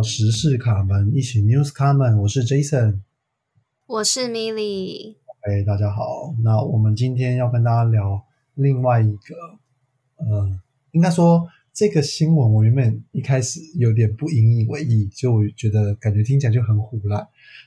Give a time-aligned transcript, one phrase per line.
[0.00, 3.00] 到时事卡门，一起 News 卡门，我是 Jason，
[3.86, 5.16] 我是 Milly。
[5.42, 8.24] 哎，大家好，那我们今天要跟大家聊
[8.54, 9.34] 另外一个，
[10.16, 10.58] 呃，
[10.92, 17.20] 应该说这个新闻，我原本一开始有点不引以为意，就我觉得感觉听起来就很胡乱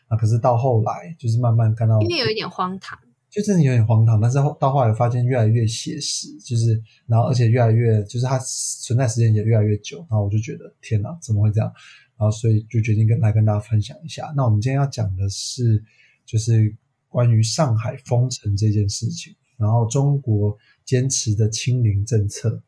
[0.08, 2.98] 啊，可是到后来就是慢慢看到，因为有一点荒唐。
[3.30, 11.72] 就真的有点荒唐，但是到后来发现越来越写实，就是然后而且越来越就是它存在时间也越来越久，然后我就觉得天哪，怎么会这样？
[12.18, 14.34] 然后所以就决定跟来跟大家分享一下。
[14.36, 15.84] 那我们今天要讲的是
[16.26, 16.76] 就是
[17.08, 22.62] 关于上海封城这件事情，然后中国坚持的清零政策？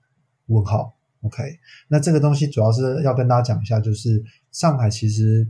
[0.48, 1.44] 问号？OK？
[1.88, 5.48] 那这个东西主要是要跟大家讲一下，就是上海其实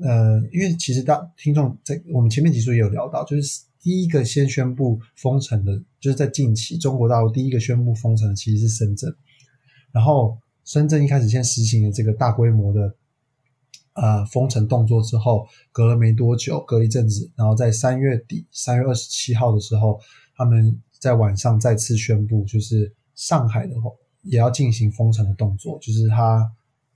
[0.00, 3.62] 呃，因为其实大听众在我们前面几集也有聊到，就是。
[3.84, 9.14] 第一个先宣布封城的，就是在近期中国大陆第一个宣布封城的其实是深圳，
[9.92, 12.96] 然后深圳一开始先实行了这个大规模的
[13.94, 19.98] 呃封城动作之后，隔了没多久，隔一阵子，然后在三月底三月二十七号的时候，
[20.36, 23.90] 他们在晚上再次宣布，就是上海的话
[24.22, 26.50] 也要进行封城的动作，就是它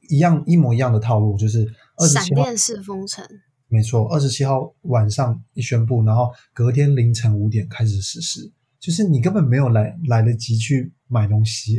[0.08, 1.66] 一样一模一样的套路，就是
[2.12, 3.24] 闪电式封城。
[3.70, 11.77] 没错，二十七号晚上一宣布，然后隔天凌晨五点开始实施，就是你根本没有来来得及去买东西，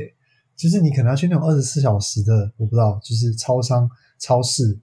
[0.56, 3.89] 就是你可能要去那种二十四小时的，我不知道，就是超商、
[4.20, 4.80] 超市，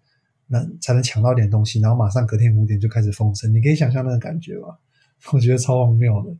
[0.49, 4.79] 那才能抢到点东西，然后马上隔天五点就开始封城，你可以想象那个感觉吧？
[5.33, 6.37] 我觉得超荒谬的。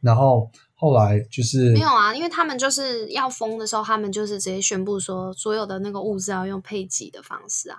[0.00, 7.78] 然后后来就是没有啊，因为他们就是要封的时候，他们就是直接宣布说，所有的那个物资要用配给的方式啊。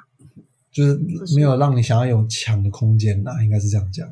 [0.72, 0.98] 就是
[1.36, 4.08] 没有让你想要有抢的空间呐，应该是这样讲。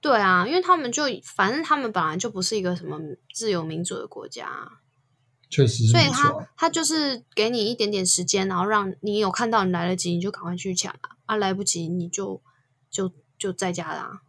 [0.00, 2.98] 对啊，因为他们就反正他们本来就不是一个什么
[3.32, 4.48] 自由民主的国家，
[5.50, 12.40] 确实，所以他他就是给你一点点时间，然后让你有看到你来得及，你就赶快去抢啊，啊来不及你就
[12.88, 14.22] 就就在家啦，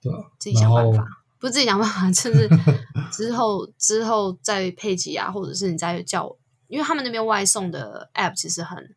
[0.00, 1.04] 对，自己想办法，
[1.38, 2.48] 不是自己想办法，就是
[3.12, 6.36] 之后之后再配给啊，或者是你再叫，
[6.68, 8.94] 因为他们那边外送的 app 其实很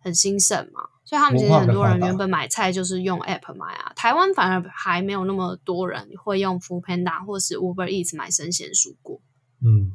[0.00, 0.88] 很兴盛嘛。
[1.04, 9.20] 所以他们其实很多人原本买菜就是用 App 买啊，台湾反而还没有那么多人会用 Food Panda 或是 Uber Eats 买生鲜蔬果。
[9.60, 9.94] 嗯，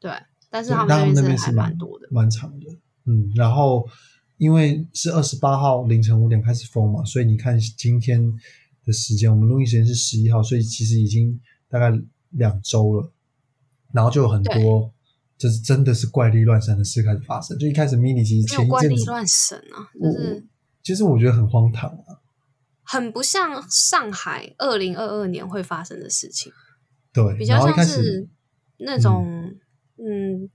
[0.00, 0.10] 对，
[0.56, 2.66] 但是他们那边是蛮多的，蛮长的。
[3.04, 3.86] 嗯，然后
[4.38, 8.20] 因为是二十八号凌晨五点开始封嘛，所以你看今天
[8.84, 11.92] 的时间，我们录音时间是十一号，所以其实已经大概
[12.30, 13.12] 两周了，
[13.92, 14.92] 然后就有很多。
[15.38, 20.46] 就是真的是怪力乱神的事开始发生，就一开始 mini 其实前一阵子怪力乱神啊，就是
[20.82, 22.16] 其实我觉得很荒唐啊，
[22.82, 26.50] 很不像上海二零二二年会发生的事情，
[27.12, 28.26] 对，比较像是
[28.78, 29.54] 那种
[29.98, 30.50] 嗯，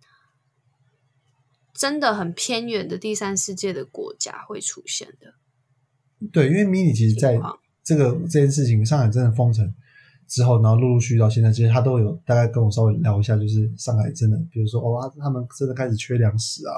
[1.74, 5.34] 真的很偏远的第三世界的国家会出现的，
[6.31, 7.40] 对，因为 mini 其实在
[7.84, 9.74] 这个这件事情，上海真的封城。
[10.28, 16.75] 之后，然后陆陆续续到现在，其实他都有大概跟我稍微聊一下，就是上海真的，比如说哦，他们真的开始缺粮食啊，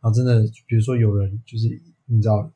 [0.00, 1.68] 然后真的，比如说有人就是
[2.06, 2.50] 你知道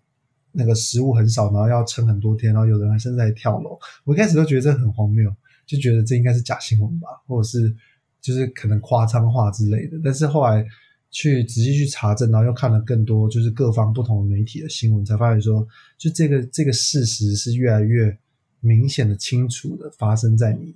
[0.53, 3.79] 那个食物很少，然后要撑很多天，然后有人还甚至还跳楼。
[4.05, 5.31] 我一开始都觉得这很荒谬，
[5.67, 7.77] 就觉得这应该是假新闻吧，或者是
[8.21, 9.99] 就是可能夸张化之类的。
[10.05, 10.65] 但是后来
[11.11, 18.19] 去仔细去查证，然后又看了更多就是各方不同的媒体的新闻，才发现说，就这个这个事实是越来越。
[18.61, 20.75] 明显的、清楚的发生在你，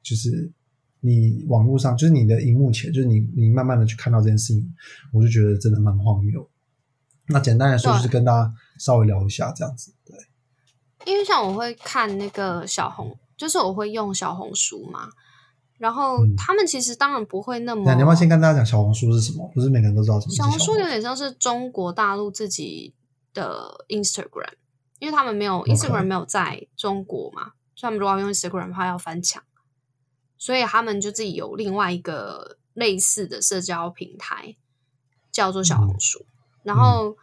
[0.00, 0.48] 就是
[1.00, 4.72] 你网络上，就是你的荧幕前，就是你，你慢慢的去看到这件事情，
[5.12, 6.48] 我就觉得真的蛮荒谬。
[7.26, 10.16] 那简单来说，就是跟大家稍微聊一下这样子，对。
[11.04, 15.08] 因为像我会看那个小红，就是我会用小红书嘛，
[15.80, 17.82] 然后他们其实当然不会那么。
[17.84, 19.50] 那你要不要先跟大家讲小红书是什么？
[19.52, 20.32] 不是每个人都知道什么。
[20.32, 22.94] 小红书有点像是中国大陆自己
[23.34, 24.52] 的 Instagram。
[24.98, 29.42] 因为他们没有 Instagram 没有在中国嘛，所以他们如果要用 Instagram 的话要翻墙，
[30.36, 34.56] 所以他们就自己有另外一个类似的社交平台，
[35.32, 36.26] 叫做小红书。
[36.64, 37.16] 然后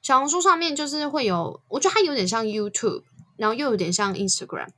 [0.00, 3.04] 小红书上面就是会有，我觉得它有点像 YouTube，
[3.36, 4.70] 然后又有点像 Instagram，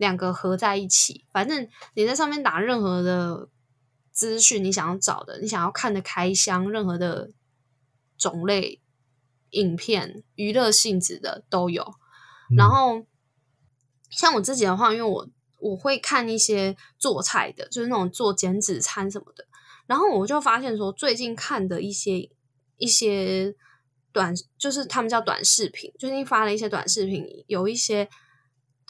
[0.00, 1.24] 两个合在一起。
[1.32, 3.48] 反正你在上面打任何的
[4.10, 7.30] 资讯，你想要找的，你想要看的开箱，任何的
[8.18, 8.80] 种类。
[9.52, 11.84] 影片娱乐性质的都有，
[12.56, 13.04] 然后
[14.08, 19.44] 像我自己的话，因为我我会看一些做菜的，就是那种做减脂餐什么的，
[19.88, 22.30] 然后我就发现说，最近看的一些
[22.76, 23.52] 一些
[24.12, 28.08] 短，就是他们叫短视频，最近发了一些短视频，有一些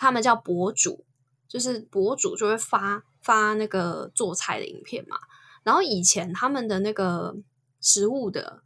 [0.00, 1.04] 他们叫博主，
[1.46, 5.16] 就是博主就会发发那个做菜的影片嘛，
[5.62, 7.36] 然后以前他们的那个
[7.80, 8.62] 食物的。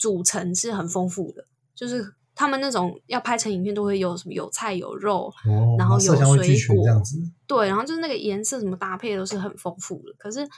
[0.00, 1.44] 组成是很丰富的，
[1.74, 7.16] 就是他们那种要拍成影片都会有什么有菜有肉，哦，然后有水果这样子，
[7.48, 10.14] 对，然后就是那个颜色什么搭配都是很丰富的。
[10.16, 10.48] 可是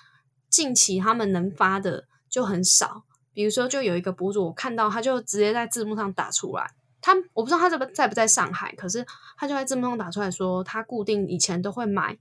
[0.51, 9.07] 近期他们能发的就很少，比如说就有一个博主我看到他就直接在字幕上打出来，他我不知道他在不在不在上海，可是
[9.37, 12.19] 他就在字幕上打出来说，他固定以前都会买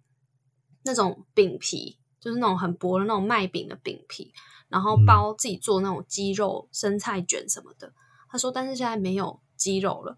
[0.83, 4.33] 那种饼皮，就是那种很薄的那种麦饼的饼皮，
[4.69, 7.93] 然后嗯包自己做那种鸡肉生菜卷什么的。
[8.29, 10.17] 他说，但是现在没有鸡肉了，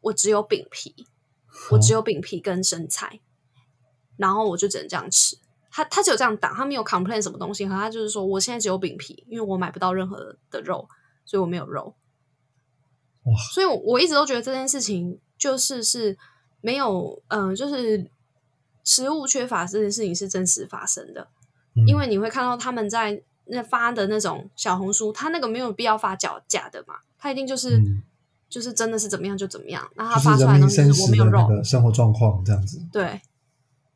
[0.00, 1.06] 我只有饼皮，
[1.70, 3.20] 我只有饼皮跟生菜，
[4.16, 5.38] 然后我就只能这样吃。
[5.70, 10.88] 他他只有这样打，他没有 complain 什么东西，可他就是说我现在只有饼皮，因为我买不到任何的肉，
[11.24, 11.94] 所以我没有肉。
[13.26, 13.38] 哇。
[13.52, 16.16] 所以我我一直都觉得这件事情就是是
[16.60, 18.10] 没有，嗯、就是
[18.82, 21.28] 食物缺乏这件事情是真实发生的，
[21.76, 21.86] 嗯。
[21.86, 28.02] 因为你会看到他们在那发的那种小红书，他那个没有必要发假假的嘛，他一定就是、嗯。
[28.48, 32.80] 就是真的是怎么样就怎么样，那他发出来的东西是我没有肉生活状况这样子。
[32.92, 33.20] 对，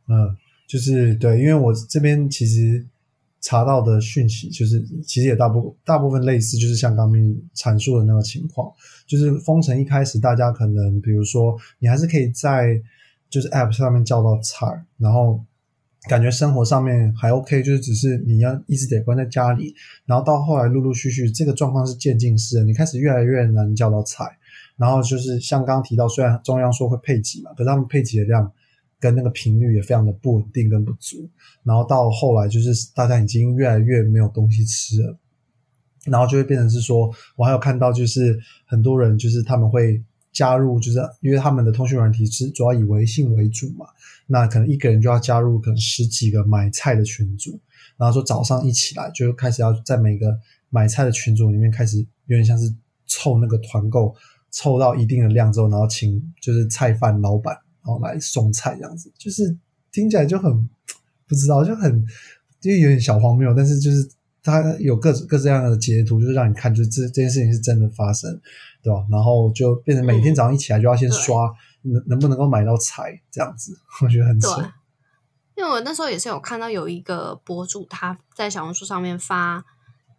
[0.08, 0.36] 嗯，
[0.66, 2.84] 就是对，因为我这边其实
[3.40, 7.20] 查到的讯息，就是其实也大部大部分类似，就是像刚刚
[7.54, 8.70] 阐述的那个情况，
[9.06, 12.80] 就是封城一开始，大家可能比如说你还是可以在
[13.28, 14.66] 就是 App 上面叫到菜，
[14.98, 15.42] 然后
[16.08, 24.24] 感觉生活上面还 OK，就是只是你要一直得关在家里，然后到后来陆陆续续这个状况是渐进式的，你开始越来越难叫到菜。
[24.76, 28.50] 然后就是像刚刚提到，虽然中央说会配给嘛，可是他们配给的量
[29.00, 31.28] 跟那个频率也非常的不稳定跟不足。
[31.64, 35.18] 然后到后来就是大家已经越来越没有东西吃了，
[36.04, 40.02] 然后就会变成是说，我还有看到就是很多人就是他们会
[40.32, 43.86] 加入，就是因为他们的通讯软体是主要以微信为主嘛，
[44.26, 47.58] 那可能一个人就要加入可能十几个买菜的群组，
[47.96, 50.38] 然后说早上一起来就开始要在每个
[50.68, 52.72] 买菜的群组里面开始有点像是
[53.06, 54.14] 凑那个团购，
[54.50, 57.58] 凑到一定的量之后，然后请就是菜贩老板
[57.90, 59.56] 然后来送菜这样子，就是
[59.90, 60.68] 听起来就很
[61.26, 62.06] 不知道，就很
[62.60, 64.08] 就有点小荒谬，但是就是
[64.42, 68.30] 它有各各式各样的截图，就是让你看，就是这这件事情是真的发生，
[68.82, 69.04] 对吧？
[69.10, 71.52] 然后就变成每天早上一起来就要先刷，
[71.82, 74.54] 能能不能够买到菜这样子，我觉得很扯。
[74.56, 74.66] 对
[75.56, 79.62] 因为我那时候也是有看到有一个博主他在小红书上面发，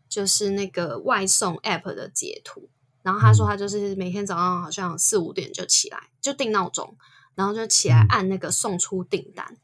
[0.07, 2.69] 就是那个外送 app 的截图，
[3.01, 6.95] 然后他说嗯他就是每天早上好像四五点就起来，就定闹钟，
[7.41, 8.07] 然后就起来嗯。
[8.09, 9.57] 按那个送出订单，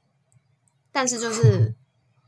[0.91, 1.75] 但是就是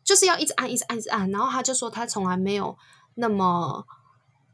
[0.03, 2.77] 就是要一直按一直按一直按，然后他就说他从来没有
[3.15, 3.83] 那么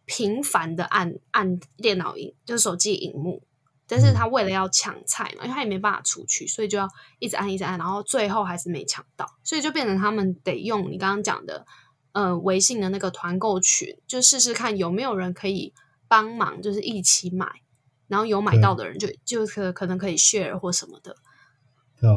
[0.06, 3.44] 频繁的按按电脑荧就是手机荧幕，
[3.88, 6.88] 但是他为了要抢菜嘛，因为他也没办法出去，所以就要
[7.20, 11.66] 一直按一直按，然后最后还是没抢到，所以就变成他们得用你刚刚讲的，
[12.14, 15.74] 呃，微信的那个团购群，就试试看有没有人可以
[16.08, 17.62] 帮忙，就是一起买，
[18.08, 21.16] 然后有买到的人就就可可能可以 share 或什么的？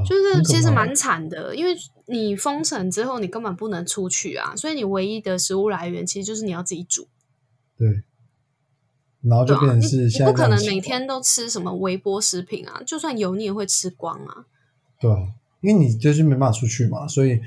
[0.07, 1.75] 就是其实蛮惨的，因为
[2.07, 7.09] 你封城之后你根本不能出去啊，所以你唯一的食物来源其实就是你要自己煮。
[7.79, 8.03] 对，
[9.23, 14.45] 然后就变成你你是现在不可能每天都吃什么微波食品啊，就算油你也会吃光啊。
[15.01, 15.17] 对啊，
[15.63, 17.41] 因为你就是没办法出去嘛，所以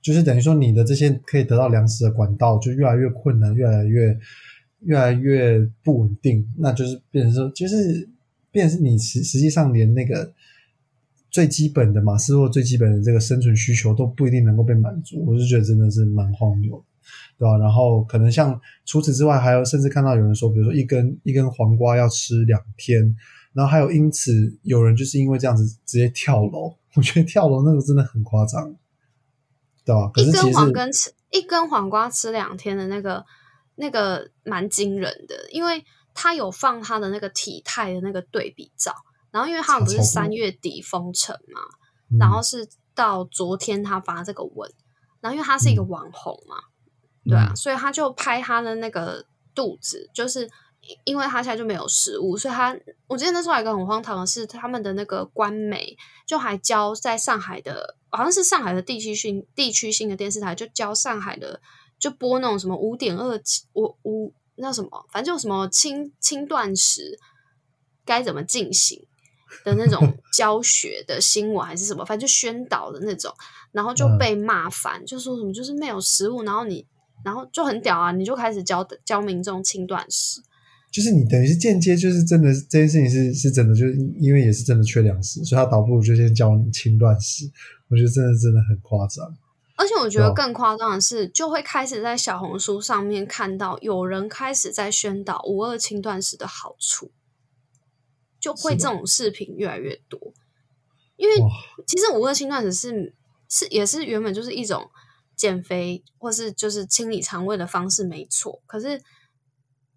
[0.00, 4.18] 就是等于说你的这些可以得到粮食的管道就越来越困难，越来越
[4.84, 8.08] 越来越不稳定，那就是变成说，就是
[8.50, 10.32] 变成你实实际上连那个
[11.30, 16.82] 最基本的马斯洛最基本的这个生存需求都不一定能够被满足，我就觉得真的是蛮荒谬。
[17.38, 23.16] 对吧、然后可能像除此之外，还有甚至看到有人说，比如说一根一根黄瓜要吃两天，
[23.52, 28.72] 然后还有因此有人就是因为这样子直接跳楼， 我觉得跳楼那个真的很夸张，
[29.84, 33.24] 对吧、可是其实黄根吃一根黄瓜吃两天的那个
[33.76, 38.94] 那个蛮惊人的，因为他有放他的那个体态的那个对比照，
[39.30, 41.60] 然后因为他们不是三月底封城嘛，
[42.10, 44.70] 嗯然后是到昨天他发这个文，
[45.20, 45.88] 然后因为他是一个嗯。
[45.88, 46.56] 网红嘛，
[47.24, 47.56] 对啊，嗯。
[47.56, 49.24] 所以他就拍他的那个
[49.54, 50.44] 肚子，就是
[50.80, 52.76] 因因为他现在就没有食物，所以他
[53.06, 61.60] 我记得那时候有一个很荒唐的是，他们的那个官媒就还教在上海的，好像是上海的地区性地区性的电视台，就教上海的
[62.02, 63.40] 就播那种什么五点二
[63.74, 67.16] 五五那什么，反正就什么轻轻断食
[68.04, 69.00] 该怎么进行。
[69.66, 70.00] 的那种
[70.34, 73.30] 教学的新闻还是什么，反正就宣导的那种，
[73.70, 76.86] 然后就嗯被骂烦，就说什么就是没有食物，然后你
[77.22, 80.40] 然后就很屌啊，你就开始教教民众轻断食，
[80.90, 87.44] 就是你等于是间接就是真的这件事情是是真的，就是因为也是真的缺粮食，所以他倒不如就先教你轻断食，
[87.90, 89.36] 我觉得真的真的很夸张。
[89.82, 97.10] 而且我觉得更夸张的是，就会开始在小红书上面看到有人开始在宣导五二轻断食的好处，
[98.38, 100.32] 就会这种视频越来越多。
[101.16, 101.34] 因为
[101.84, 103.14] 其实五二轻断食是
[103.48, 104.88] 是也是原本就是一种
[105.34, 108.62] 减肥或是就是清理肠胃的方式，没错。
[108.66, 109.02] 可是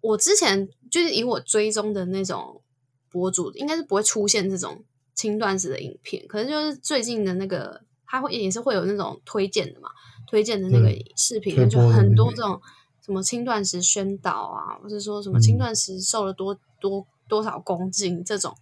[0.00, 2.60] 我之前就是以我追踪的那种
[3.08, 6.26] 博主，应该是不会出现这种轻断食的影片。
[6.26, 7.82] 可是就是最近的那个。
[8.06, 9.88] 他会也是会有那种推荐的嘛，
[10.26, 12.60] 推荐的那个视频就很多这种
[13.04, 18.54] 什么轻断食宣导啊，或者说什么轻断食瘦了多多多少公斤这种，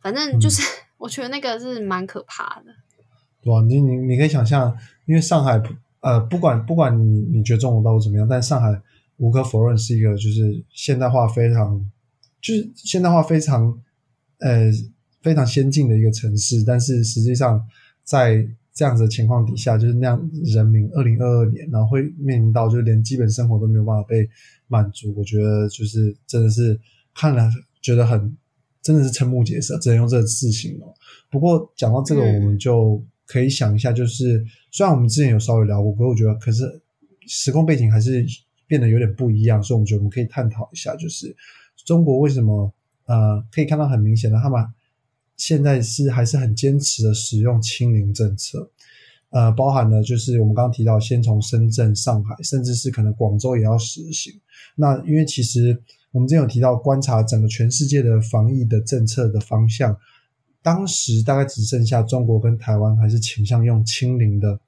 [0.00, 0.62] 反正就是
[0.98, 3.50] 我觉得那个是蛮可怕的。
[3.50, 5.62] 哇，你你你可以想象，因为上海
[6.00, 8.82] 呃，不管不管你你觉得中国大陆怎么样，但上海
[9.18, 11.88] 无可否认是一个就是现代化非常
[12.40, 13.80] 就是现代化非常
[14.38, 14.70] 呃
[15.22, 17.64] 非常先进的一个城市，但是实际上。
[18.06, 24.28] 在这样子的情况底下，就是那样人民二零二二年，然后会面临到就是连基本生活都没有办法被
[24.68, 25.12] 满足。
[25.16, 26.78] 我觉得就是真的是
[27.14, 27.50] 看了
[27.82, 28.36] 觉得很
[28.82, 30.94] 真的是瞠目结舌，只能用这个字形容。
[31.30, 36.80] 不过讲到这个，我们就可以想一下，就是虽然我们之前有稍微聊过，不过我觉得可是
[37.26, 38.24] 时空背景还是
[38.66, 41.34] 变得有点不一样，所以我们觉得我们可以探讨一下，就是
[41.84, 42.72] 中国为什么
[43.06, 44.62] 呃可以看到很明显的他们。
[45.36, 48.70] 现在是还是很坚持的使用清零政策，
[49.30, 54.32] 呃，包含了就是我们刚刚提到，先从深圳、上海，甚至是可能广州也要实行。
[54.74, 55.78] 那因为其实
[56.12, 59.94] 我们之前有提到，观察整个全世界的防疫的政策的方向，
[60.62, 64.58] 当时大概只剩下中国跟台湾还是倾向用清零的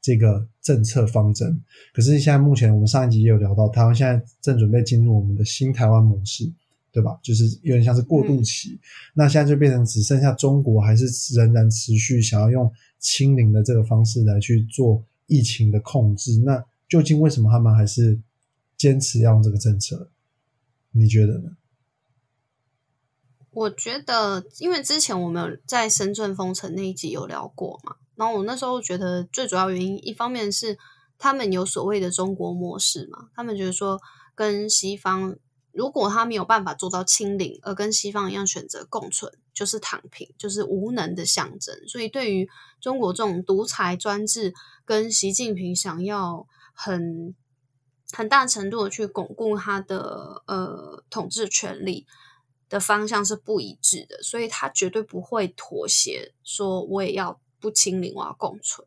[0.00, 1.62] 这个政策方针。
[1.92, 6.50] 可是现在目前我们上一集也有聊到，台湾现在正准备进入我们的新台湾模式。
[6.94, 7.18] 对吧？
[7.24, 8.78] 就是有点像是过渡期，
[9.14, 16.40] 那现在就变成只剩下中国还是仍然持续想要用清零的这个方式来去做疫情的控制。
[16.44, 18.20] 那究竟为什么他们还是
[18.76, 20.08] 坚持要用这个政策？
[20.92, 21.56] 你觉得呢？
[23.50, 30.78] 我觉得，因为之前我们在深圳封城那一集有聊过嘛，然后我那时候觉得最主要原因，一方面是
[31.18, 34.00] 他们有所谓的中国模式嘛，他们觉得说
[34.36, 35.36] 跟西方。
[35.74, 41.76] 如果他没有办法做到清零，而跟西方一样选择共存，就是躺平，就是无能的象征。
[41.88, 42.48] 所以，对于
[42.80, 44.54] 中国这种独裁专制，
[44.84, 47.34] 跟习近平想要很
[48.12, 52.06] 很大程度的去巩固他的呃统治权力
[52.68, 58.86] 的方向是不一致的，所以他绝对不会妥协，说我也要不清零，我要共存。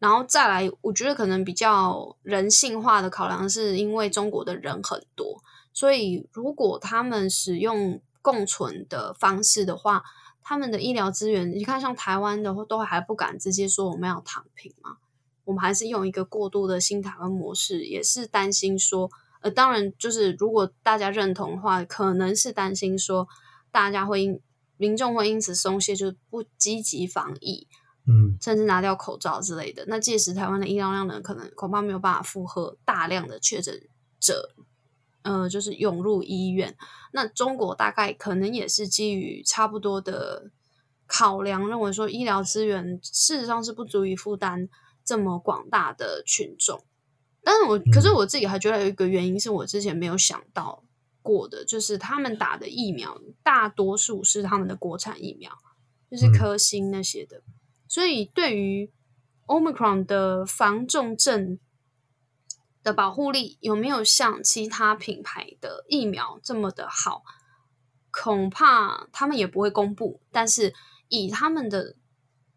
[0.00, 5.40] 然后再来，我觉得可能比较人性化的考量，是因为中国的人很多。
[5.76, 10.02] 所以，如果他们使用共存的方式的话，
[10.42, 14.96] 他们的医疗资源，你看像台湾的，都还不敢直接说我们要躺平嘛？
[15.44, 19.10] 我们还是用一个过度的新台湾模式，也是担心说，
[19.42, 23.28] 呃，当然就是如果大家认同的话，可能是担心说，
[23.70, 24.40] 大家会因
[24.78, 27.68] 民众会因此松懈，就不积极防疫，
[28.06, 29.84] 嗯，甚至拿掉口罩之类的。
[29.88, 33.78] 那届时台湾的医疗量呢，可能恐怕没有办法负荷大量的确诊
[34.18, 34.54] 者。
[35.26, 36.76] 呃，就是涌入医院。
[37.12, 40.52] 那中国大概可能也是基于差不多的
[41.06, 44.68] 考量，认为说医疗资源事实上是不足以负担
[45.04, 46.84] 这么广大的群众。
[47.42, 50.84] 但是我可是我自己还觉得有一个原因是我之前没有想到
[51.22, 55.50] 过的，就是他们打的疫苗大多数是他们的国产疫苗，
[56.08, 57.42] 就是科兴那些的，
[57.88, 58.92] 所以对于
[59.46, 61.58] Omicron 的防重症。
[62.86, 67.24] 的保护力有没有像其他品牌的疫苗这么的好？
[68.12, 70.20] 恐怕他们也不会公布。
[70.30, 70.72] 但是
[71.08, 71.96] 以他们的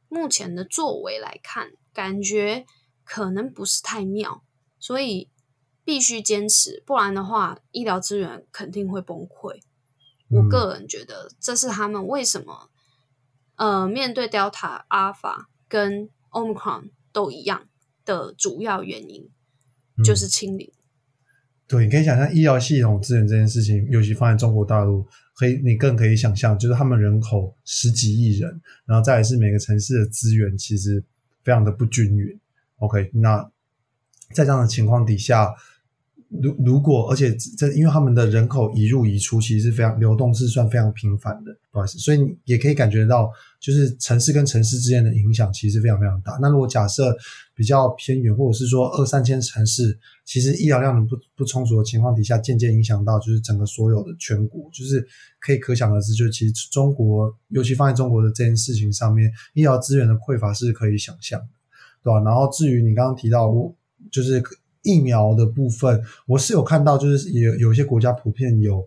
[0.08, 2.68] 目前的作为来看，感觉
[3.04, 4.44] 可能不是太妙，
[4.78, 5.32] 所以
[5.84, 9.60] 必须坚持，不然的话，医疗资源肯定会崩溃。
[10.30, 12.70] 我个人觉得，这是他们为什么
[13.56, 17.68] 呃面对 Delta、Alpha 跟 Omicron 都一样
[18.06, 19.32] 的主要原因。
[20.04, 20.72] 就是清零，
[21.68, 31.04] 对，你可以想象医疗系统资源这件事情，尤其放在中国大陆，可以你更可以想象，就是他们人口十几亿人，然后再来是每个城市的资源其实
[31.44, 32.40] 非常的不均匀。
[32.78, 33.40] OK，那
[34.34, 35.54] 在这样的情况底下。
[36.32, 46.38] 如如果，而且这因为他们的人口移入移出，其实是非常流动，是算非常频繁的，不好意思，所以你也可以感觉到，就是城市跟城市之间的影响其实非常非常大。
[46.42, 47.16] 那如果假设
[47.54, 55.06] 比较偏远，或者是说二三千城市，其实医疗量不不充足的情况底下，渐渐影响到就是整个所有的全国，就是
[55.40, 61.48] 可以可想而知，就其实中国，尤其放在中国的这件事情上面，医疗资源的匮乏是可以想象的。
[62.02, 62.22] 对吧？
[62.24, 63.76] 然后至于你刚刚提到，我
[64.10, 64.42] 就是
[64.84, 68.78] 疫苗的部分，我是有看到，就是有有一些国家普遍有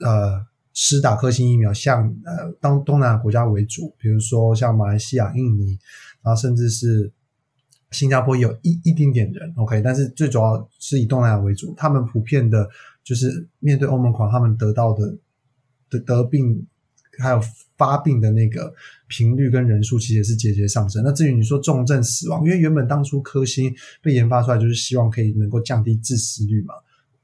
[0.00, 0.44] 呃
[0.74, 5.78] 施打科兴疫苗，像呃当东南亚国家为主，比如说像马来西亚、印尼，
[6.20, 7.10] 然后甚至是
[7.92, 12.68] 新加坡有一一丁点人，OK，但是最主要是以东南亚为主，他们普遍的
[13.04, 15.16] 就是面对欧盟狂，他们得到的
[15.88, 16.66] 的得病
[17.18, 17.40] 还有
[17.76, 18.74] 发病的那个
[19.06, 21.04] 频率跟人数，其实也是节节上升。
[21.04, 26.74] 那至于你说重症死亡，因为原本当初科兴被研发出来就是希望可以能够降低致死率嘛，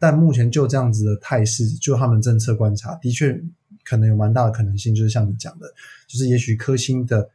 [0.01, 3.41] 但目前就这样子的态势，就他们政策观察，的确
[3.85, 5.67] 可能有蛮大的可能性，就是像你讲的，
[6.09, 7.31] 就是也许科兴的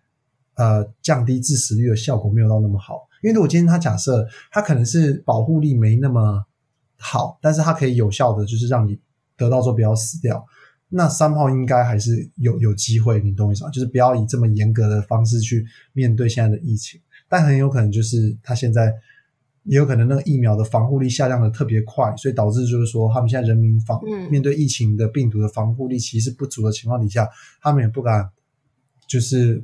[0.56, 3.08] 呃降低致死率的效果没有到那么好。
[3.22, 6.44] 因为如果今天他假设他可能是保护力没那么
[6.98, 8.98] 好，但是它可以有效的就是让你
[9.38, 10.46] 得到之后不要死掉。
[10.90, 13.70] 那三号应该还是有有机会，你懂我意思吗？
[13.70, 18.94] 就是不要以这么严格的方式去面对现在的疫情，但很有可能就是他现在
[19.66, 27.28] 也有可能那个疫苗的防护力下降的特别快，所以导致就是说他们现在人民防面对疫情的病毒的防护力其实不足的情况底下，
[27.62, 28.30] 他们也不敢
[29.08, 29.64] 就是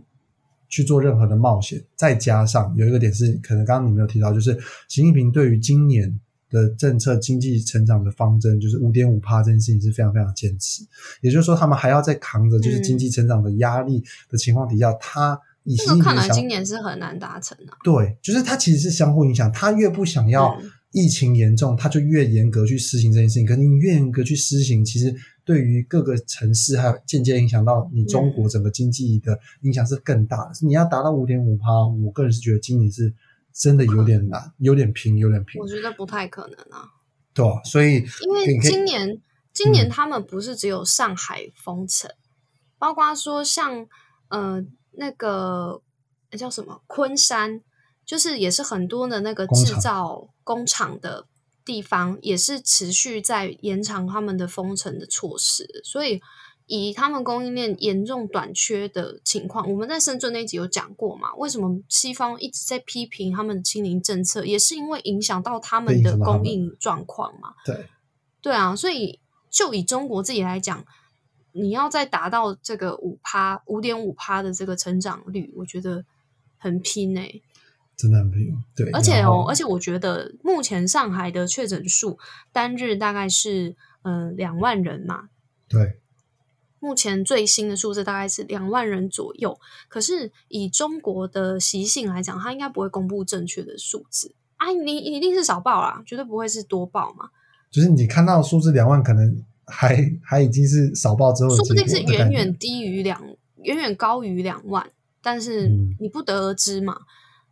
[0.70, 1.84] 去做任何的冒险。
[1.96, 4.52] 再加上有一个点是，可能刚刚你没有提到，就是
[4.88, 6.20] 习近平对于今年。
[6.52, 10.84] 的政策经济成长的方针就是五点五帕这件事情是非常非常坚持，
[11.22, 17.74] 也就是说他们还要在扛着就是经济成长的压力的情况底下，他以这个看来今年是很难达成的。
[17.84, 20.60] 对，就是它其实是相互影响，他越不想要
[20.92, 23.46] 疫情严重，他就越严格去施行这件事情。
[23.46, 25.16] 可是你越严格去施行，其实
[25.46, 30.52] 对于各个城市还有间接影响到你中国整个经济的影响是更大的。
[30.62, 33.14] 你要达到五点五趴，我个人是觉得今年是。
[33.54, 35.60] 真的有点难，有点平，有点平。
[35.62, 36.88] 我觉得不太可能啊。
[37.34, 39.22] 对啊，所以因为今年，
[39.54, 42.10] 今年他们不是只有上海封城，
[42.80, 43.86] 包括说像
[44.30, 45.82] 呃那个
[46.38, 47.62] 叫什么昆山，
[48.06, 51.26] 就是也是很多的那个制造工厂的
[51.66, 56.22] 地方，也是持续在延长他们的封城的措施，所以。
[56.68, 61.34] 以他们供应链严重短缺的情况，我们在深圳那一集有讲过嘛？
[61.36, 67.56] 为什么西方一直在批评他们的清零政策，也是因为影响到他们的供应状况嘛？
[67.66, 67.90] 对，
[68.42, 70.86] 对啊，所以就以中国自己来讲，
[71.54, 76.06] 你要再达到这个五趴、五点五趴的这个成长率，我觉得
[76.58, 77.42] 很拼诶，
[77.96, 78.54] 真的很拼。
[78.76, 82.18] 对，而且哦，而且我觉得目前上海的确诊数
[82.52, 85.30] 单日大概是嗯两万人嘛？
[85.68, 85.98] 对。
[86.84, 94.72] 目前最新的数字大概是两万人左右，可是以中国的习性来讲，它应该不会公布正确的数字啊！
[94.72, 97.30] 你一定是少报啦，绝对不会是多报嘛。
[97.70, 103.20] 就是你看到数字两万，可能还还已经是少报之后，说不定是远远低于两，
[103.64, 104.88] 远远高于两万，
[105.24, 105.68] 但是
[106.00, 106.98] 你不得而知嘛。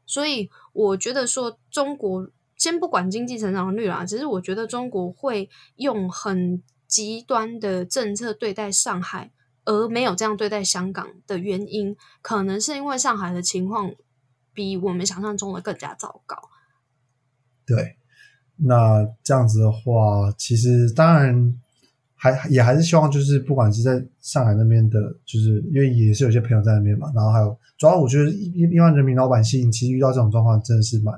[0.06, 6.62] 所以我觉得说，中国先不管经济成长率啦，只是我觉得中国会用很。
[6.90, 9.32] 极端的政策对待上海，
[9.64, 13.94] 而没有这样对待香港的原因，可能是因为上海的情况
[14.56, 16.36] 比我们想象中的更加糟糕。
[17.64, 17.98] 对，
[18.56, 21.54] 那这样子的话，其实当然
[22.22, 31.16] 还也还是希望，就是不管是在上海那边的，就是因为也是有些朋友在那边嘛，然后还有主要我觉得一一般人民老百姓，其实遇到这种状况真的是蛮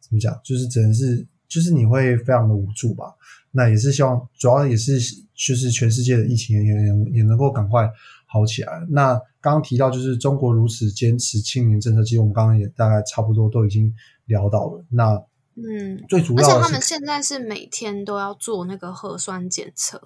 [0.00, 3.06] 怎么讲，就是只能是就是你会非常的无助吧。
[3.50, 5.00] 那也是希望，主要也是
[5.34, 7.90] 就是全世界的疫情也也也能够赶快
[8.26, 8.86] 好起来。
[8.90, 13.92] 那刚刚提到就是中国如此坚持清零政策，其实我们刚刚也大概差不多都已经
[14.26, 14.84] 聊到了。
[14.90, 15.20] 那
[15.56, 20.00] 嗯，最主要而且他们现在是每天都要做那个核酸检测。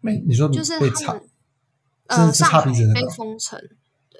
[0.00, 1.22] 每你说就是他们
[2.06, 3.60] 呃上海被封城，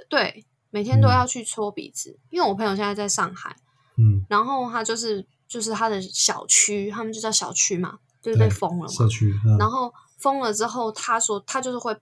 [0.09, 2.19] 对，每天都要去搓鼻子。
[2.31, 3.57] 因为我朋友现在在上海，
[3.97, 7.99] 嗯，然后他就是就是他的小区，他们就叫小区嘛。
[8.23, 11.97] 就是被封了嘛，社区，然后封了之后，他说他就是会，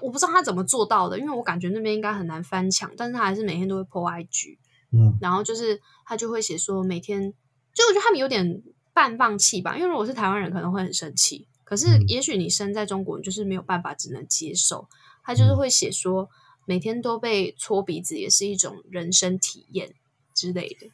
[0.00, 4.58] 我不知道他怎么做到的，因为我感觉那边应该很难翻墙，但是他还是每天都会破 IG，
[4.90, 7.32] 嗯，然后就是他就会写说每天，
[7.72, 8.60] 就我觉得他们有点
[8.92, 14.88] 半放弃吧，因为如果是台湾人可能会很生气，可是也许你生在中国，你就是没有办法，只能接受。
[15.22, 16.30] 他就是会写说
[16.64, 19.94] 每天都被搓鼻子也是一种人生体验
[20.32, 20.88] 之类的，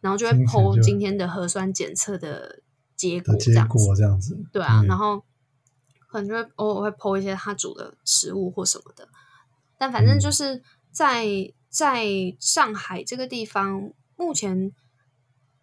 [0.00, 2.62] 然后就会 po 今天的核酸检测的。
[2.96, 5.24] 结果这样子，这样子，对啊，然后
[6.06, 9.08] 可能就会偶尔会剖一些他煮的食物或什么的，
[9.78, 12.04] 但反正就是在在
[12.38, 14.70] 上海这个地方，目前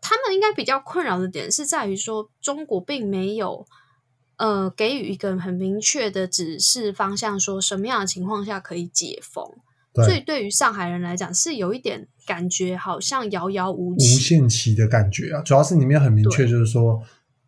[0.01, 3.67] 他们应该比较困扰的点是在于说，中国并没有
[4.37, 9.43] 呃给予一个很明确的指示方向，说什么样的情况下可以解封。
[9.93, 14.19] 所以对于上海人来讲，是有一点感觉好像遥遥无期无。
[14.19, 15.41] 限期的感觉啊。
[15.41, 17.01] 主要是你没有很明确，就是说，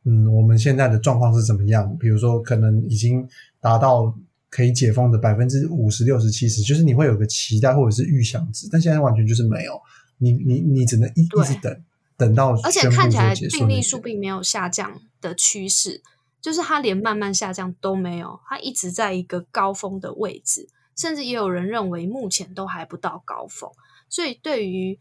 [0.06, 1.95] 嗯，我们现在的状况是怎么样？
[1.99, 3.23] 比如说，可能已经
[3.62, 4.12] 达到
[4.49, 9.80] 可以解封的百分之五十、六十、七十，就是你会有个期待或者是预想值，但现在完全就是没有。
[10.17, 11.84] 你你你只能一对一直等，
[12.17, 16.02] 等到而且看起来病例数并没有下降的趋势，
[16.41, 23.69] 就是它连慢慢下降都没有，它一直在一个高峰的位置，甚至也有人认为目前都还不到高峰。
[24.08, 24.97] 所以对于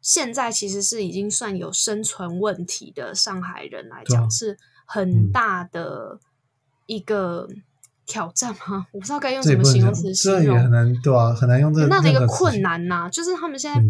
[0.00, 6.20] 现在其实是已经算有生存问题的上海人来讲，是很嗯大的
[6.86, 7.48] 一个
[8.06, 8.86] 挑战吗？
[8.92, 10.70] 我不知道该用什么形容词形容这也很。
[10.70, 13.80] 难，对啊，很难用这很大的一个困难呐、就是他们现在。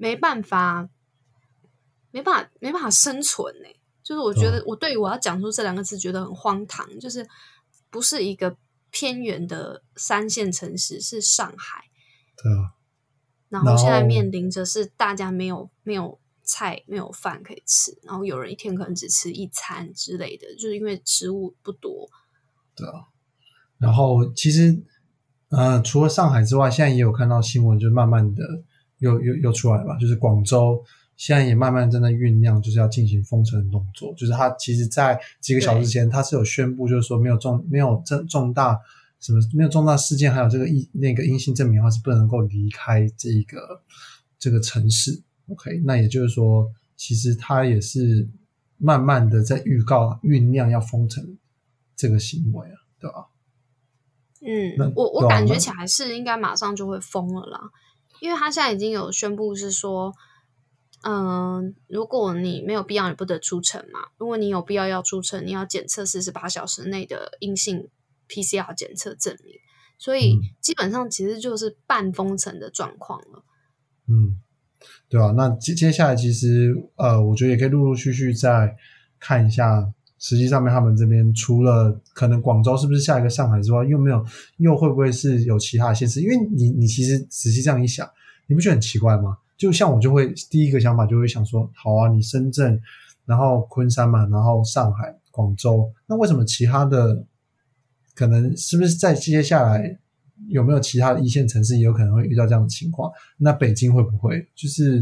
[0.00, 0.88] 没办法，
[2.12, 3.68] 没办法，没办法生存呢、
[4.08, 6.98] 就是我觉得，我对于我要讲出这两个字，觉得很荒唐。
[6.98, 7.28] 就是
[7.90, 8.56] 不是一个
[8.90, 11.84] 偏远的三线城市，是上海，
[12.42, 12.72] 对啊，
[13.50, 22.08] 然后现在面临着是大家没有没有菜、没有饭可以吃，然后有人一天可能只吃一餐之类的，就是因为食物不多。
[22.74, 23.04] 对啊
[23.76, 24.82] 然后其实，
[25.50, 28.42] 呃，除了上海之外，现在也有看到新闻，就慢慢的
[29.00, 30.82] 又又又出来了吧，就是广州
[31.18, 34.14] 现在也慢慢正在酝酿，就是要进行封城的动作。
[34.14, 38.78] 就是它其实，在几个小时前，它是有宣布，就是说没有重没有重重大
[39.18, 43.82] 什么没有重大事件，还有这个阴那个阴性证明的话，是不能够离开这个
[44.38, 45.20] 这个城市。
[45.48, 48.28] OK，那也就是说，其实它也是
[48.76, 51.36] 慢慢的在预告酝酿要封城
[51.96, 53.26] 这个行为啊，对吧？
[54.76, 57.60] 那嗯，我我感觉起来是应该马上就会封了啦，
[58.20, 60.14] 因为他现在已经有宣布是说，
[61.02, 64.00] 嗯、如果你没有必要，你不得出城嘛。
[64.18, 67.88] 如果你有必要要出城，你要检测四十八小时内的阴性
[68.28, 69.54] PCR 检测证明。
[69.96, 73.44] 所以嗯基本上其实就是半封城的状况了。
[74.08, 74.40] 嗯，
[75.08, 78.76] 对啊，那接接下来其实呃，我觉得也可以陆陆续续再
[79.20, 84.24] 看一下，实际上面他们这边除了可能广州是不是下一个上海之外，又没有
[84.58, 86.20] 又会不会是有其他的县市？
[86.20, 88.08] 因为你你其实仔细这样一想，
[88.46, 89.38] 你不觉得很奇怪吗？
[89.58, 92.80] 就像我就会第一个想法就会想说，好啊，你深圳，
[93.26, 97.24] 然后昆山嘛，然后上海、广州，那为什么其他的
[98.14, 99.98] 可能是不是在接下来
[100.48, 103.10] 有没有其他的一线城市也有可能会遇到这样的情况？
[103.36, 105.00] 那北京会不会就是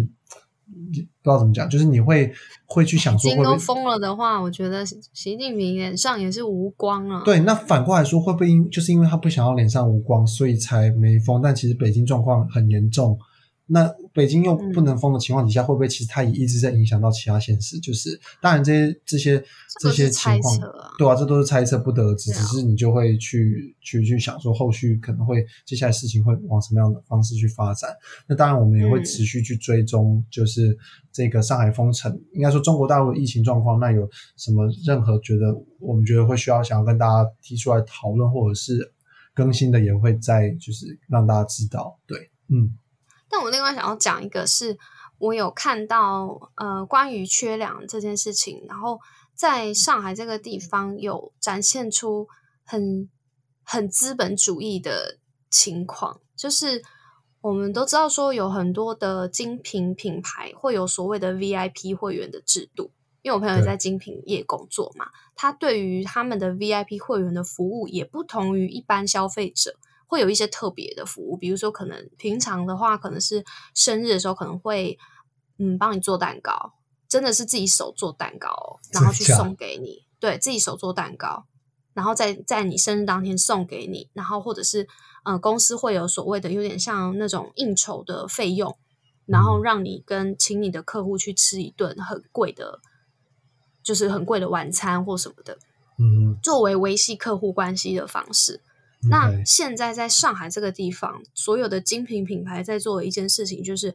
[0.64, 1.69] 不知道怎么讲？
[1.69, 2.33] 就是你会
[2.64, 7.23] 会去想说京会不会都封了的话，我觉得习近平脸上也是无光啊。
[7.27, 7.40] 对？
[7.40, 11.42] 那反过来说，会不会因就是因为他不想要脸上无光，所以才没封？
[11.42, 13.19] 但其实北京状况很严重。
[13.68, 17.81] 那北京又不能封的情况底下，会不会其实它也一直在影响到其他县市？
[17.81, 19.44] 就是当然这些这些
[19.81, 22.33] 这些情况啊，对啊，这都是猜测，不得而知。
[22.33, 27.90] 啊只是你就会去去去想说，后续可能会接下来事情会往什么样的方式去发展。
[28.29, 30.76] 那当然，我们也会嗯持续去追踪，就是
[31.11, 33.81] 这个上海封城，应该说中国大陆的疫情状况。
[33.81, 38.92] 那有什么任何觉得我们觉得会需要想要跟大家提出来讨论，或者是
[39.35, 41.98] 更新的，也会在就是让大家知道。
[42.07, 42.72] 对，嗯
[43.29, 44.77] 但我另外想要讲一个是，
[45.19, 48.99] 我有看到呃关于缺粮这件事情，然后
[49.35, 52.27] 在上海这个地方有展现出
[52.65, 53.11] 很
[53.65, 55.19] 很资本主义的
[55.51, 56.83] 情况，就是
[57.41, 69.77] 我们都知道说有很多的精品品牌会有所谓的 VIP 会员的制度，因为我朋友也在精品业工作嘛，他对于他们的 VIP 会员的服务也不同于一般消费者。
[70.07, 74.97] 会有一些特别的服务，比如说可能平常的话，可能是生日的时候可能会
[75.59, 76.75] 嗯帮你做蛋糕，
[77.09, 81.47] 真的是自己手做蛋糕哦，然后去送给你，对自己手做蛋糕，
[81.92, 84.87] 然后在在你生日当天送给你，然后或者是
[85.25, 88.79] 呃公司会有所谓的有点像那种应酬的费用，
[89.27, 92.81] 然后嗯让你跟请你的客户去吃一顿很贵的，
[93.83, 95.59] 就是很贵的晚餐或什么的，
[95.99, 98.62] 嗯作为维系客户关系的方式。
[99.07, 103.95] 哼，那现在在上海这个地方，所有的精品品牌在做的一件事情，就是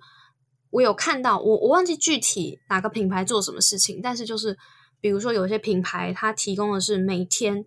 [0.72, 4.58] 我有看到，我我忘记具体哪个品牌做什么事情，但是就是
[5.00, 7.66] 比如说有些品牌它提供的是每天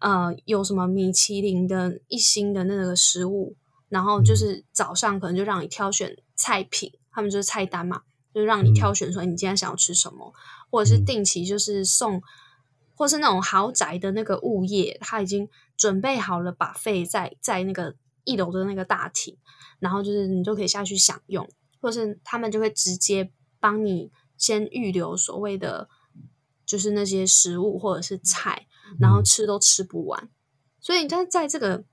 [0.00, 3.56] 呃有什么米其林的一星的那个食物，
[3.88, 8.02] 然后就是早上可能就让你挑选菜品，他们就是菜单嘛，
[8.34, 10.32] 就是让你挑选说你今天想要吃什么，
[10.70, 11.04] 或者是嗯。
[11.04, 12.22] 定期就是送。
[12.96, 19.36] 或是那种豪宅的那个物业，他已经准备好了把费在在那个一楼的那个大厅，
[19.78, 21.48] 然后就是你就可以下去享用，
[21.80, 25.88] 或是他们就会直接帮你先预留所谓的
[26.64, 28.66] 就是那些食物或者是菜，
[28.98, 30.30] 然后嗯吃都吃不完。
[30.80, 31.84] 所以你在在这个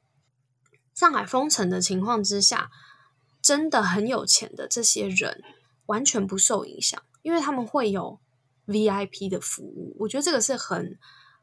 [0.94, 2.70] 上海封城的情况之下，
[3.42, 5.42] 真的很有钱的这些人
[5.88, 8.20] 完全不受影响，因为他们会有
[8.68, 9.96] VIP 的服务。
[10.00, 10.98] 我觉得这个是很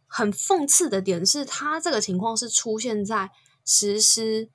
[0.08, 3.30] 很讽刺的点，是他这个情况是出现在
[3.64, 4.50] 实施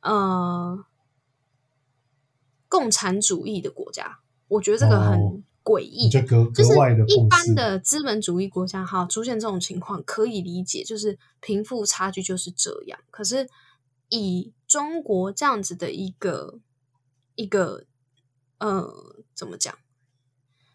[0.00, 0.84] 呃
[2.68, 4.18] 共产主义的国家。
[4.48, 12.98] 我觉得这个很诡异，就是格外的一般的资本主义国家哈出现这种情况可以理解，就是贫富差距就是这样。
[13.10, 13.48] 可是
[14.10, 16.58] 以中国这样子的一个
[17.36, 17.84] 一个
[18.58, 19.74] 呃怎么讲？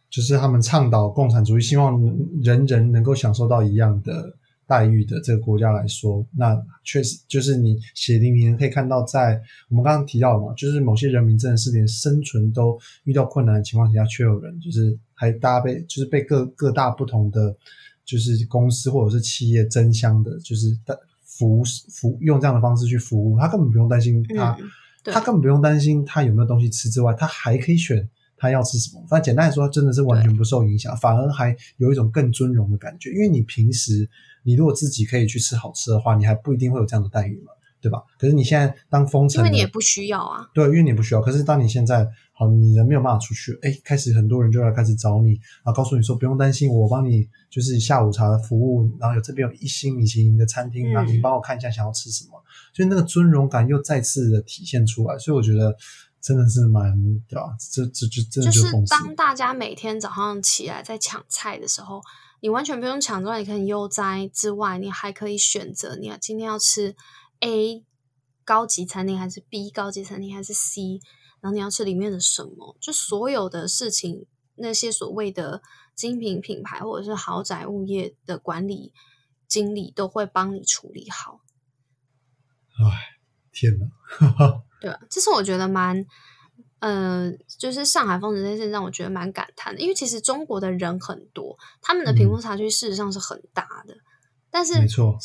[0.09, 2.01] 就是他们倡导共产主义，希望
[2.41, 4.33] 人人能够享受到一样的
[4.65, 17.55] 待遇的这个国家来说，那确实就是你血淋淋可以看到，在我们刚刚提到的嘛，就是某些人民真的是连生存都遇到困难的情况下，却有人就是还大家被就是被各各大不同的
[18.05, 20.75] 就是公司或者是企业争相的，就是
[21.23, 24.67] 服务服用这样的方式去服务，他根本不用担心他，嗯
[25.01, 28.07] 他根本不用担心他有没有东西吃之外，他还可以选
[28.39, 29.05] 他要吃什么。
[29.09, 33.11] 但简单来说，真的是完全不受影响，反而还有一种更尊荣的感觉。
[33.11, 34.09] 因为你平时
[34.43, 38.01] 你如果自己可以去吃好吃的话，你还不一定会有这样的待遇嘛，对吧？
[38.17, 40.49] 可是你现在当封城，因为你也不需要啊。
[40.53, 41.21] 对，因为你不需要。
[41.21, 45.31] 可是当你现在好，你人没有办法出去，哎，开始很多人就要开始找你，
[45.63, 52.41] 然后告诉你说不用担心，我帮你就是下午茶的服务，然后有这边有一星米其林的餐厅，嗯然后你帮我看一下想要吃什么，
[52.73, 55.17] 所以那个尊荣感又再次的体现出来。
[55.17, 55.75] 所以我觉得
[56.21, 56.91] 真的是蛮
[57.27, 57.55] 对吧？
[57.71, 58.71] 这这就真的就是。
[58.89, 62.01] 当大家每天早上起来在抢菜的时候，
[62.41, 66.95] 你完全不用抢之外，你可以悠哉之外，你还可以选择你今天要吃
[67.39, 67.83] A
[68.43, 70.99] 高级餐厅还是 B 高级餐厅还是 C，
[71.41, 75.61] 然后你要吃里面的什么，就所有的事情，那些所谓的
[75.95, 78.93] 精品品牌或者是豪宅物业的管理
[79.47, 81.41] 经理都会帮你处理好。
[82.79, 83.18] 唉，
[83.59, 84.61] 天哪！
[84.79, 86.05] 对，这是我觉得蛮，
[86.79, 93.95] 呃，就是上海封城这件事让我觉得蛮感叹的，因为其实中国的人很多，他们的贫富差距事实上是很大的，
[94.49, 95.17] 但是没错，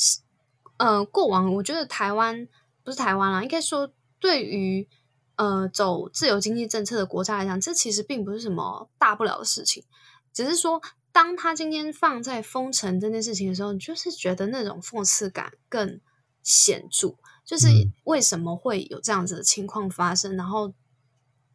[0.79, 2.49] 呃，过往我觉得台湾
[2.83, 4.89] 不是台湾啦，应该说对于
[5.37, 9.85] 呃走自由经济政策的国家来讲，这其实并不是什么大不了的事情，
[10.33, 16.01] 只是说当他今天放在封城这件事情的时候，你就是觉得那种讽刺感更
[16.43, 17.15] 显著。
[17.45, 17.93] 就是嗯。
[18.05, 20.73] 为什么会有这样子的情况发生，然后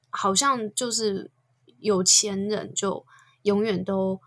[0.10, 1.32] 好像就是
[1.80, 3.06] 有钱人就
[3.44, 4.20] 永远都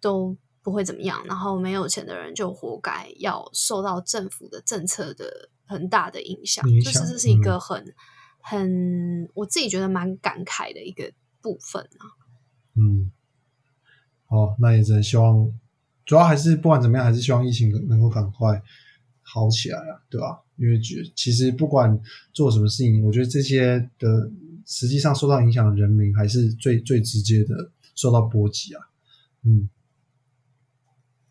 [0.00, 7.40] 都不会怎么样，然后没有钱的人就活该要受到政府的政策的很大的影响，影响就是这是一嗯。
[7.42, 7.94] 个很、
[8.40, 12.04] 很我自己觉得蛮感慨的一个部分啊。
[12.76, 13.10] 嗯，
[14.26, 15.52] 好，那也只能希望，
[16.04, 18.62] 主要还是不管怎么样，还是希望疫情能够赶快
[19.24, 20.40] 好起来啊，对吧？
[20.56, 22.00] 因为觉其实不管
[22.32, 24.30] 做什么事情，我觉得这些的
[24.64, 28.80] 实际上受到影响的人民，还是最最直接的受到波及啊。
[29.42, 29.68] 嗯，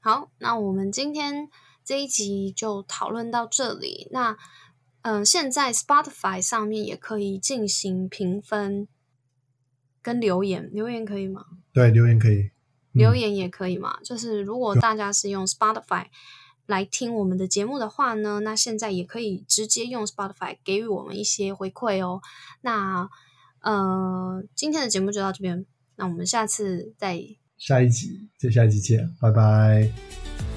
[0.01, 1.47] 好，那我们今天
[1.85, 4.09] 这一集就讨论到这里。
[4.11, 4.31] 那
[5.03, 8.87] 嗯、呃现在 Spotify 上面也可以进行评分
[10.01, 11.45] 跟留言，留言可以吗？
[11.71, 12.51] 对，留言可以，嗯
[12.91, 13.99] 留言也可以嘛。
[14.03, 16.07] 就是如果大家是用 Spotify
[16.65, 22.21] 来听我们的节目的话呢，那现在也可以直接用 Spotify 给予我们一些回馈哦。
[22.61, 23.09] 那
[23.61, 27.21] 呃，今天的节目就到这边，那我们下次再
[27.57, 30.52] 下一集，再下一集见，拜拜。